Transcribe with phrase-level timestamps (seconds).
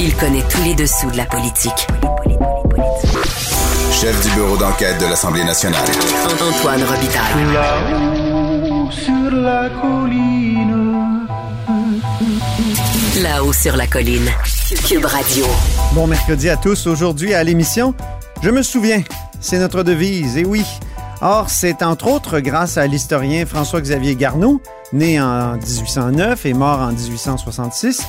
[0.00, 1.86] Il connaît tous les dessous de la politique.
[3.92, 5.84] Chef du bureau d'enquête de l'Assemblée nationale.
[6.40, 7.52] Antoine Robitaille.
[7.52, 11.26] Là-haut sur la colline.
[13.22, 14.30] Là-haut sur la colline.
[14.86, 15.44] Cube Radio.
[15.94, 16.86] Bon mercredi à tous.
[16.86, 17.92] Aujourd'hui à l'émission,
[18.40, 19.02] je me souviens,
[19.40, 20.64] c'est notre devise, et oui.
[21.20, 24.62] Or, c'est entre autres grâce à l'historien François-Xavier Garneau,
[24.92, 28.06] né en 1809 et mort en 1866,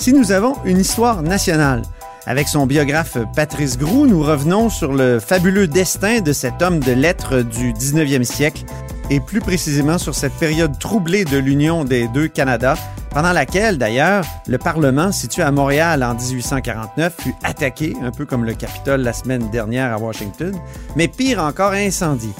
[0.00, 1.82] si nous avons une histoire nationale.
[2.26, 6.92] Avec son biographe Patrice Groux, nous revenons sur le fabuleux destin de cet homme de
[6.92, 8.64] lettres du 19e siècle
[9.10, 12.76] et plus précisément sur cette période troublée de l'union des deux Canada,
[13.10, 18.44] pendant laquelle, d'ailleurs, le Parlement, situé à Montréal en 1849, fut attaqué, un peu comme
[18.44, 20.54] le Capitole la semaine dernière à Washington,
[20.96, 22.30] mais pire encore, incendié.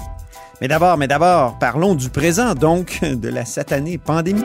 [0.63, 4.45] Mais d'abord, mais d'abord, parlons du présent, donc, de la satanée pandémie.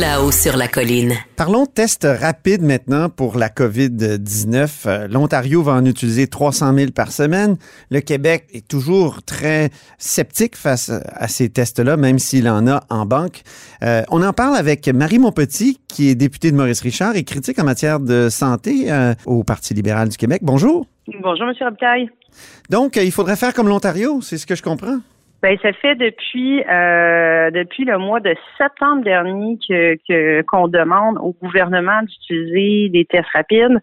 [0.00, 1.12] Là-haut sur la colline.
[1.36, 4.88] Parlons test rapide maintenant pour la COVID-19.
[4.88, 7.56] Euh, L'Ontario va en utiliser 300 000 par semaine.
[7.92, 13.06] Le Québec est toujours très sceptique face à ces tests-là, même s'il en a en
[13.06, 13.42] banque.
[13.84, 17.60] Euh, on en parle avec Marie Monpetit, qui est députée de Maurice Richard et critique
[17.60, 20.40] en matière de santé euh, au Parti libéral du Québec.
[20.42, 20.88] Bonjour.
[21.22, 21.54] Bonjour, M.
[21.60, 22.10] Robitaille.
[22.68, 24.98] Donc, euh, il faudrait faire comme l'Ontario, c'est ce que je comprends.
[25.44, 31.32] Ben, ça fait depuis euh, depuis le mois de septembre dernier que qu'on demande au
[31.32, 33.78] gouvernement d'utiliser des tests rapides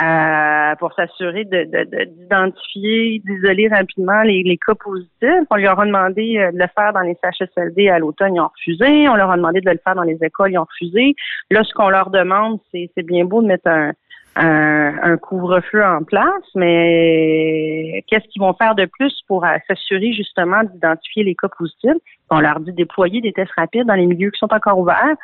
[0.00, 5.46] euh, pour s'assurer de- de- d'identifier, d'isoler rapidement les, les cas positifs.
[5.50, 8.46] On leur a demandé euh, de le faire dans les CHSLD à l'automne, ils ont
[8.56, 9.08] refusé.
[9.08, 11.16] On leur a demandé de le faire dans les écoles, ils ont refusé.
[11.50, 13.94] Là, ce qu'on leur demande, c'est c'est bien beau de mettre un
[14.36, 20.12] un, un couvre-feu en place, mais qu'est-ce qu'ils vont faire de plus pour euh, s'assurer
[20.12, 22.00] justement d'identifier les cas positifs?
[22.30, 25.16] On leur dit de déployer des tests rapides dans les milieux qui sont encore ouverts,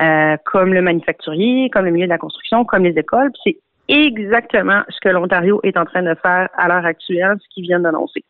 [0.00, 3.30] euh, comme le manufacturier, comme le milieu de la construction, comme les écoles.
[3.44, 3.58] C'est
[3.88, 7.82] exactement ce que l'Ontario est en train de faire à l'heure actuelle, ce qu'ils viennent
[7.82, 8.24] d'annoncer.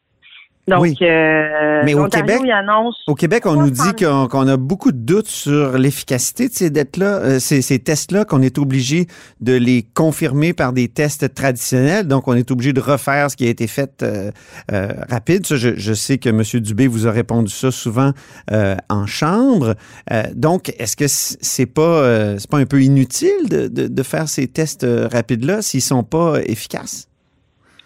[0.69, 0.97] Donc, Oui.
[1.03, 4.29] euh, Mais au Québec- annonce Au Québec, on nous dit 300 000.
[4.29, 8.43] qu'on a beaucoup de doutes sur l'efficacité de ces dettes-là, euh, ces, ces tests-là, qu'on
[8.43, 9.06] est obligé
[9.41, 12.06] de les confirmer par des tests traditionnels.
[12.06, 14.31] Donc, on est obligé de refaire ce qui a été fait euh,
[14.73, 15.47] euh, rapide.
[15.47, 16.43] Ça, je, je sais que M.
[16.61, 18.12] Dubé vous a répondu ça souvent
[18.53, 19.75] euh, en chambre.
[20.12, 24.03] Euh, donc, est-ce que c'est pas euh, c'est pas un peu inutile de, de, de
[24.03, 27.07] faire ces tests rapides-là s'ils sont pas efficaces?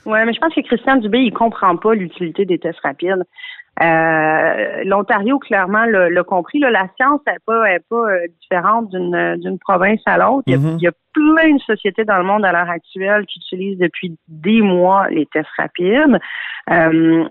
[0.06, 3.24] Oui, mais je pense que Christian Dubé, il comprend pas l'utilité des tests rapides.
[3.82, 6.58] Euh, L'Ontario, clairement, l'a compris.
[6.58, 10.42] Là, la science n'est pas, est pas euh, différente d'une d'une province à l'autre.
[10.46, 10.76] Il, y a- Mhm.
[10.78, 14.16] il y a plein de sociétés dans le monde à l'heure actuelle qui utilisent depuis
[14.28, 16.18] des mois les tests rapides.
[16.70, 17.24] Euh,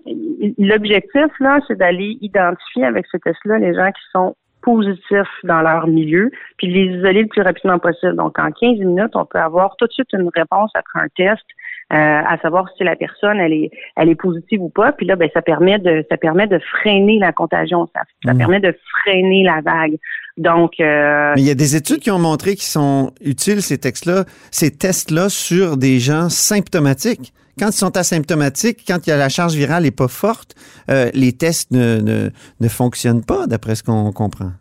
[0.58, 5.88] L'objectif, là, c'est d'aller identifier avec ces tests-là les gens qui sont positifs dans leur
[5.88, 8.16] milieu, puis de les isoler le plus rapidement possible.
[8.16, 11.42] Donc, en 15 minutes, on peut avoir tout de suite une réponse après un test,
[11.42, 11.61] euh,
[11.96, 14.91] à savoir si la personne elle est elle est positive ou pas.
[14.94, 18.38] Puis là, ben ça permet de ça permet de freiner la contagion, ça, ça Mm.
[18.38, 19.97] permet de freiner la vague.
[20.38, 23.78] Donc, euh, Mais il y a des études qui ont montré qu'ils sont utiles, ces
[23.78, 27.34] textes-là, ces tests-là, sur des gens symptomatiques.
[27.59, 30.56] Quand ils sont asymptomatiques, quand il y a la charge virale n'est pas forte,
[30.90, 32.29] euh, les tests ne, ne,
[32.62, 34.52] ne fonctionnent pas, d'après ce qu'on comprend.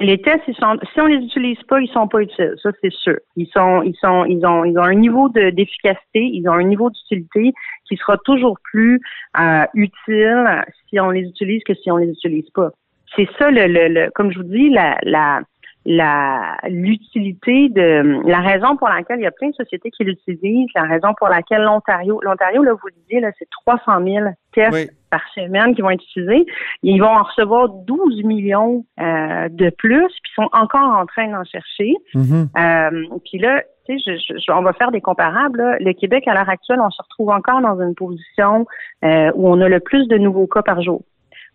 [0.00, 2.54] Les tests, ils sont, si on les utilise pas, ils sont pas utiles.
[2.62, 3.16] Ça, c'est sûr.
[3.36, 6.64] Ils sont, ils sont, ils ont, ils ont un niveau de- d'efficacité, ils ont un
[6.64, 7.52] niveau d'utilité
[7.88, 9.00] qui sera toujours plus
[9.38, 12.70] euh, utile si on les utilise que si on les utilise pas.
[13.14, 15.40] C'est ça, le, le, le- comme je vous dis, la, la,
[15.88, 20.68] la l'utilité de la raison pour laquelle il y a plein de sociétés qui l'utilisent,
[20.74, 24.72] la raison pour laquelle l'Ontario, l'Ontario, là, vous le disiez, là, c'est 300 000 tests
[24.72, 24.86] Oui.
[25.10, 26.44] par semaine qui vont être utilisés.
[26.82, 31.28] Ils vont en recevoir 12 millions euh, de plus, puis ils sont encore en train
[31.30, 31.94] d'en chercher.
[32.14, 32.48] Mhm.
[32.58, 35.58] Euh, puis là, tu sais, je, je- on va faire des comparables.
[35.58, 35.76] là.
[35.78, 38.66] Le Québec, à l'heure actuelle, on se retrouve encore dans une position
[39.04, 41.02] euh, où on a le plus de nouveaux cas par jour,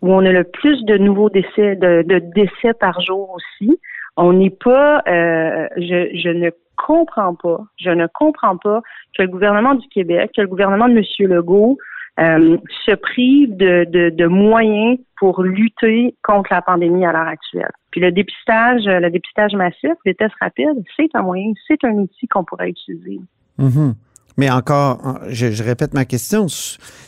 [0.01, 3.77] où on a le plus de nouveaux décès, de, de décès par jour aussi.
[4.17, 8.81] On n'est pas, euh, je, je ne comprends pas, je ne comprends pas
[9.17, 11.29] que le gouvernement du Québec, que le gouvernement de M.
[11.29, 11.77] Legault
[12.19, 17.71] euh, se prive de, de, moyens pour lutter contre la pandémie à l'heure actuelle.
[17.91, 22.27] Puis le dépistage, le dépistage massif, les tests rapides, c'est un moyen, c'est un outil
[22.27, 23.21] qu'on pourrait utiliser.
[23.59, 23.93] Mm-hmm.
[24.37, 26.47] Mais encore, je, je, répète ma question,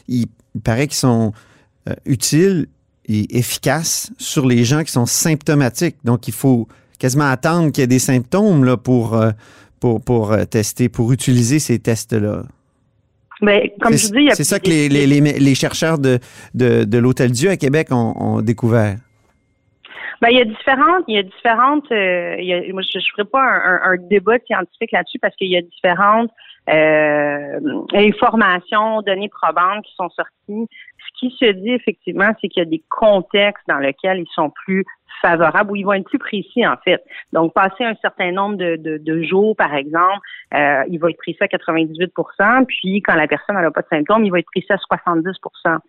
[0.08, 0.28] il,
[0.64, 1.34] paraît qu'ils sont
[1.90, 2.68] euh, utiles
[3.06, 5.98] et efficaces sur les gens qui sont symptomatiques.
[6.06, 6.68] Donc, il faut
[7.04, 9.32] quasiment attendre qu'il y ait des symptômes là, pour, euh,
[9.82, 12.44] pour, pour euh, tester, pour utiliser ces tests-là.
[13.42, 16.20] Ben, comme je dis, c'est ça que les, les, les, chercheurs de,
[16.54, 18.96] de, de l'Hôtel Dieu à Québec ont, ont découvert.
[20.22, 21.92] Ben, il y a différentes, il y a différentes.
[21.92, 25.36] Euh, il y a, moi, je ne ferai pas un, un, débat scientifique là-dessus parce
[25.36, 26.32] qu'il y a différentes
[26.70, 27.60] euh,
[27.94, 30.70] informations, données probantes qui sont sorties.
[31.24, 34.50] Ce qui se dit effectivement, c'est qu'il y a des contextes dans lesquels ils sont
[34.50, 34.86] plus
[35.22, 37.02] favorables ou ils vont être plus précis en fait.
[37.32, 40.20] Donc, passer un certain nombre de, de, de jours, par exemple,
[40.54, 44.26] euh, il va être précis à 98% puis quand la personne n'a pas de symptômes,
[44.26, 45.30] il va être précis à 70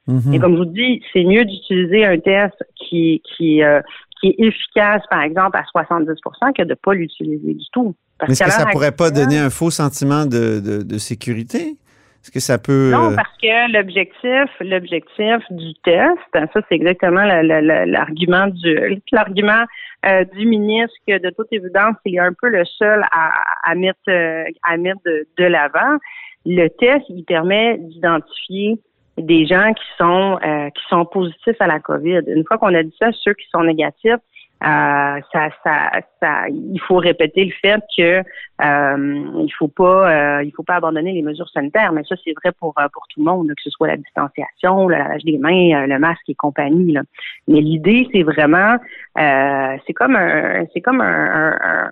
[0.09, 0.35] mm-hmm.
[0.35, 3.81] Et comme je vous dis, c'est mieux d'utiliser un test qui, qui, euh,
[4.21, 7.95] qui est efficace, par exemple, à 70% que de ne pas l'utiliser du tout.
[8.23, 11.77] Mais est-ce que ça pourrait pas donner un faux sentiment de, de, de sécurité?
[12.25, 12.91] Est-ce que ça peut.
[12.91, 19.63] Non, euh, parce que l'objectif, l'objectif du test, ça, c'est exactement l'argument du l'argument
[20.07, 23.31] euh, du ministre que de toute évidence, il est un peu le seul à,
[23.63, 25.99] à mettre euh, à mettre de, de l'avant.
[26.47, 28.79] Le test, il permet d'identifier
[29.19, 30.39] des gens qui sont
[30.75, 32.23] qui sont positifs à la COVID.
[32.27, 34.17] Une fois qu'on a dit ça, ceux qui sont négatifs,
[34.63, 35.91] euh, ça, ça,
[36.23, 38.23] ça, il faut répéter le fait que
[38.65, 41.93] euh, il faut pas, euh, il faut pas abandonner les mesures sanitaires.
[41.93, 44.89] Mais ça, c'est vrai pour euh, pour tout le monde, que ce soit la distanciation,
[44.89, 46.93] le lavage des mains, le masque et compagnie.
[46.93, 47.03] Là.
[47.47, 48.77] Mais l'idée, c'est vraiment,
[49.17, 51.91] c'est comme un, c'est comme un,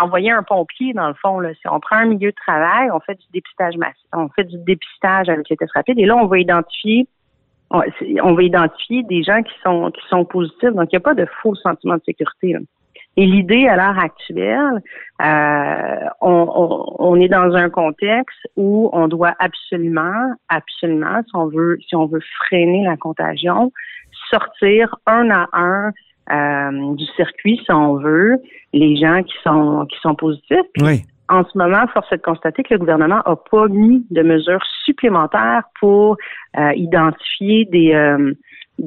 [0.00, 1.38] envoyer un pompier dans le fond.
[1.38, 1.54] Là.
[1.54, 4.56] Si on prend un milieu de travail, on fait du dépistage massif, on fait du
[4.64, 7.06] dépistage avec les tests rapides, et là, on va identifier
[8.22, 10.70] on va identifier des gens qui sont qui sont positifs.
[10.70, 12.56] Donc, il n'y a pas de faux sentiment de sécurité.
[13.16, 14.82] Et l'idée à l'heure actuelle,
[15.22, 21.94] euh, on, est dans un contexte où on doit absolument, absolument, si on veut, si
[21.94, 23.72] on veut freiner la contagion,
[24.30, 25.92] sortir un à un
[26.32, 28.40] euh, du circuit, si on veut,
[28.72, 30.66] les gens qui sont qui sont positifs.
[30.80, 34.22] oui en ce moment, force est de constater que le gouvernement n'a pas mis de
[34.22, 36.16] mesures supplémentaires pour
[36.58, 38.34] euh, identifier euh,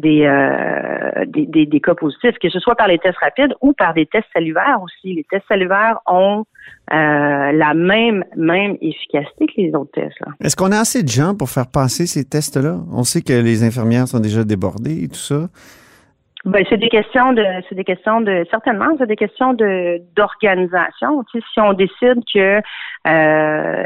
[0.06, 3.94] euh, des, des, des, cas positifs, que ce soit par les tests rapides ou par
[3.94, 5.16] des tests salivaires aussi.
[5.16, 6.46] Les tests salivaires ont
[6.90, 10.18] la même, même efficacité que les autres tests.
[10.40, 12.78] Est-ce qu'on a assez de gens pour faire passer ces tests-là?
[12.92, 15.48] On sait que les infirmières sont déjà débordées et tout ça.
[16.46, 21.24] Ben, c'est des questions de, c'est des questions de, certainement, c'est des questions de d'organisation.
[21.32, 22.62] Tu sais, si on décide que euh,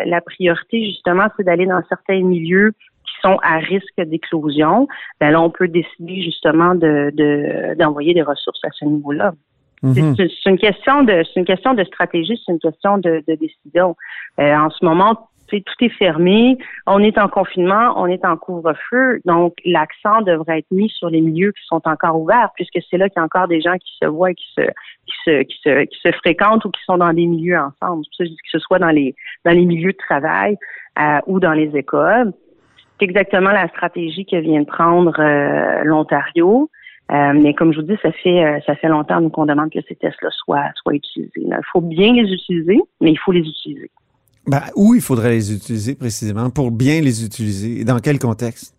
[0.06, 2.74] la priorité justement, c'est d'aller dans certains milieux
[3.06, 4.88] qui sont à risque d'éclosion,
[5.19, 9.31] ben là, on peut décider justement de, de d'envoyer des ressources à ce niveau-là.
[9.83, 10.15] Mm-hmm.
[10.44, 13.95] C'est une question de, c'est une question de stratégie, c'est une question de, de décision.
[14.39, 16.57] Euh, en ce moment, tout est fermé,
[16.88, 21.21] on est en confinement, on est en couvre-feu, donc l'accent devrait être mis sur les
[21.21, 23.92] milieux qui sont encore ouverts, puisque c'est là qu'il y a encore des gens qui
[24.01, 28.04] se voient, qui se, qui se, fréquentent ou qui sont dans des milieux ensemble.
[28.18, 30.57] que ce soit dans les, dans les milieux de travail
[30.99, 32.33] euh, ou dans les écoles.
[32.99, 36.69] C'est exactement la stratégie que vient de prendre euh, l'Ontario.
[37.11, 39.95] Euh, mais comme je vous dis, ça fait ça fait longtemps qu'on demande que ces
[39.95, 41.31] tests-là soient soient utilisés.
[41.35, 43.92] Il faut bien les utiliser, mais il faut les utiliser.
[44.52, 48.76] Ben, où il faudrait les utiliser précisément pour bien les utiliser et dans quel contexte?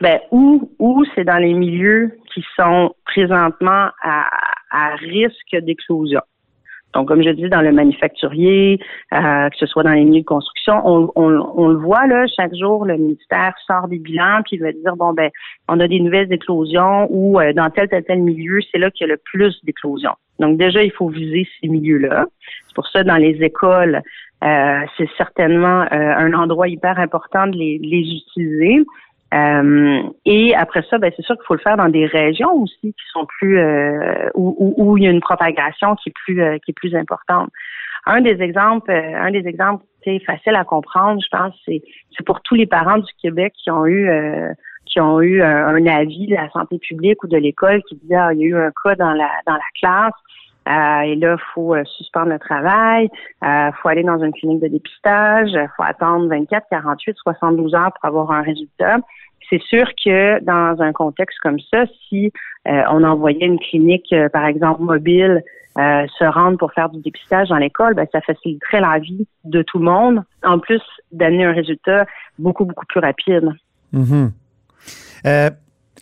[0.00, 4.26] Ben, où, où c'est dans les milieux qui sont présentement à,
[4.96, 6.20] risque d'explosion.
[6.94, 8.80] Donc, comme je dis, dans le manufacturier,
[9.12, 12.26] euh, que ce soit dans les milieux de construction, on, on, on, le voit là,
[12.26, 15.30] chaque jour, le ministère sort des bilans, puis il va dire bon ben,
[15.68, 19.06] on a des nouvelles éclosions ou euh, dans tel tel tel milieu, c'est là qu'il
[19.06, 20.16] y a le plus d'éclosions.
[20.38, 22.26] Donc déjà, il faut viser ces milieux-là.
[22.66, 24.02] C'est pour ça dans les écoles,
[24.44, 28.84] euh, c'est certainement euh, un endroit hyper important de les, les utiliser.
[29.34, 32.92] Euh, et après ça, ben, c'est sûr qu'il faut le faire dans des régions aussi
[32.92, 33.58] qui sont plus
[34.34, 37.50] où, où, il y a une propagation qui est plus qui est plus importante.
[38.04, 39.84] Un des exemples, un des exemples
[40.24, 41.82] facile à comprendre, je pense, c'est
[42.16, 44.08] c'est pour tous les parents du Québec qui ont eu
[44.84, 48.32] qui ont eu un, avis de la santé publique ou de l'école qui disait ah,
[48.32, 50.14] il y a eu un cas dans la dans la classe
[50.66, 53.08] euh, et là, il faut euh, suspendre le travail,
[53.42, 57.74] il euh, faut aller dans une clinique de dépistage, il faut attendre 24, 48, 72
[57.74, 58.98] heures pour avoir un résultat.
[59.48, 62.32] c'est sûr que dans un contexte comme ça, si
[62.68, 65.42] euh, on envoyait une clinique, euh, par exemple, mobile,
[65.78, 69.62] euh, se rendre pour faire du dépistage dans l'école, ben, ça faciliterait la vie de
[69.62, 70.80] tout le monde, en plus
[71.12, 72.06] d'amener un résultat
[72.38, 73.52] beaucoup, beaucoup plus rapide.
[73.92, 74.32] Mhm.
[75.26, 75.50] Euh,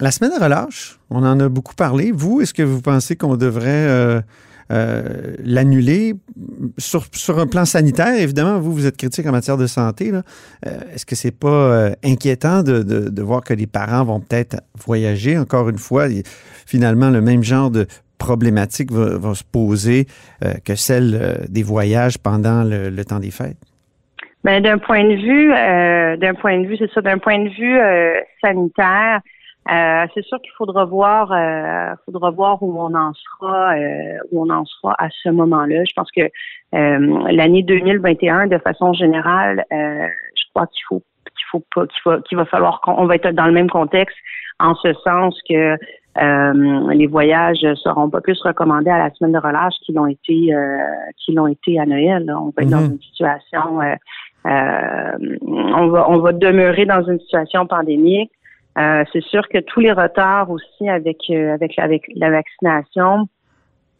[0.01, 2.13] la semaine de relâche, on en a beaucoup parlé.
[2.13, 4.21] Vous, est-ce que vous pensez qu'on devrait euh,
[4.73, 6.15] euh, l'annuler
[6.79, 8.15] sur, un plan sanitaire?
[8.15, 10.11] Évidemment, vous, vous êtes critique en matière de santé.
[10.13, 14.57] Euh, est-ce que c'est pas euh, inquiétant de, voir que les parents vont peut-être
[14.87, 15.39] voyager?
[15.39, 16.07] Encore une fois,
[16.67, 17.87] finalement, le même genre de
[18.19, 20.07] problématique va, se poser
[20.65, 23.59] que celle des voyages pendant le, temps des fêtes?
[24.45, 25.51] Ben, d'un point de vue,
[26.19, 27.79] d'un point de vue, c'est ça, d'un point de vue
[28.41, 29.21] sanitaire,
[29.71, 34.43] euh, c'est sûr qu'il faudra voir, euh, faudra voir où on en sera, euh, où
[34.45, 35.85] on en sera à ce moment-là.
[35.85, 40.07] Je pense que euh, l'année 2021, de façon générale, euh,
[40.37, 43.15] je crois qu'il faut, qu'il faut pas, qu'il va, qu'il va falloir qu'on on va
[43.15, 44.17] être dans le même contexte,
[44.61, 45.77] en ce sens que
[46.23, 50.55] euh, les voyages seront pas plus recommandés à la semaine de relâche qu'ils l'ont été,
[50.55, 50.77] euh,
[51.17, 52.25] qu'ils l'ont été à Noël.
[52.27, 52.39] là.
[52.39, 52.93] On va être dans Mhm.
[52.93, 53.95] une situation euh,
[54.47, 58.31] euh, on va on va demeurer dans une situation pandémique.
[58.79, 63.29] Euh, c'est sûr que tous les retards aussi avec euh, avec avec la vaccination.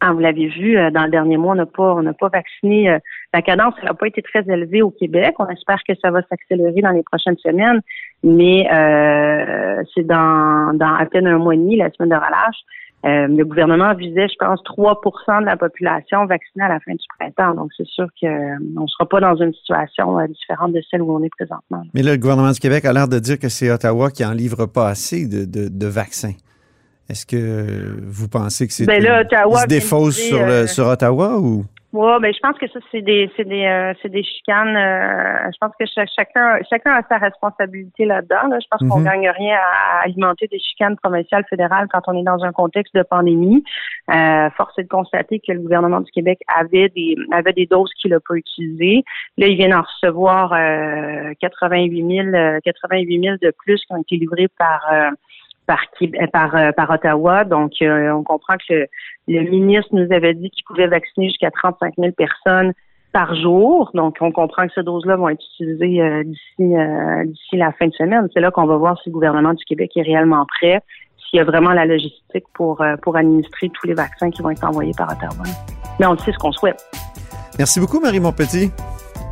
[0.01, 2.27] Ah, vous l'avez vu, euh, dans le dernier mois, on n'a pas on n'a pas
[2.27, 2.89] vacciné.
[2.89, 2.99] euh,
[3.33, 5.35] la cadence n'a pas été très élevée au Québec.
[5.39, 7.81] On espère que ça va s'accélérer dans les prochaines semaines,
[8.21, 12.57] mais euh, c'est dans dans à peine un mois et demi, la semaine de relâche.
[13.05, 17.05] Euh, le gouvernement visait, je pense, 3% de la population vaccinée à la fin du
[17.19, 17.53] printemps.
[17.53, 18.27] Donc, c'est sûr qu'on
[18.81, 21.83] ne sera pas dans une situation euh, différente de celle où on est présentement.
[21.93, 24.31] Mais là, le gouvernement du Québec a l'air de dire que c'est Ottawa qui en
[24.31, 26.33] livre pas assez de, de- de vaccins.
[27.07, 28.99] Est-ce que vous pensez que c'est Ben
[29.61, 31.63] se défausse sur, le- euh, sur Ottawa ou?
[31.95, 34.75] Ouais, ben je pense que ça c'est des c'est des euh, c'est des chicanes.
[34.75, 38.47] euh, je pense que cha- chacun chacun a sa responsabilité là-dedans.
[38.49, 38.57] là.
[38.59, 39.05] Je pense qu'on Mhm.
[39.05, 43.03] gagne rien à, alimenter des chicanes provinciales fédérales quand on est dans un contexte de
[43.03, 43.63] pandémie.
[44.13, 47.91] Euh, force est de constater que le gouvernement du Québec avait des avait des doses
[48.01, 49.03] qu'il n'a pas utilisées.
[49.37, 54.01] Là, il vient d'en recevoir euh, 88 000 euh, 88 000 de plus qui ont
[54.01, 55.09] été livrés par euh,
[55.65, 55.81] par,
[56.31, 57.43] par, euh, par Ottawa.
[57.43, 58.87] Donc, euh, on comprend que
[59.27, 62.73] le, ministre nous avait dit qu'il pouvait vacciner jusqu'à 35 000 personnes
[63.11, 63.91] par jour.
[63.93, 66.73] Donc, on comprend que ces doses-là vont être utilisées euh, d'ici
[67.25, 68.27] d'ici la fin de semaine.
[68.33, 70.81] C'est là qu'on va voir si le gouvernement du Québec est réellement prêt,
[71.17, 74.63] s'il y a vraiment la logistique pour pour administrer tous les vaccins qui vont être
[74.63, 75.43] envoyés par Ottawa.
[75.99, 76.83] Mais on sait ce qu'on souhaite.
[77.57, 78.69] Merci beaucoup, Marie Montpetit,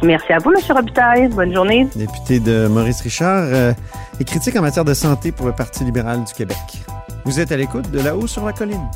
[0.04, 0.76] Merci à vous, M.
[0.76, 1.28] Robitaille.
[1.30, 1.88] Bonne journée.
[1.96, 3.74] députée de Maurice Richard euh,
[4.20, 6.58] et critique en matière de santé pour le Parti libéral du Québec.
[7.24, 8.90] Vous êtes à l'écoute de là-haut sur la colline.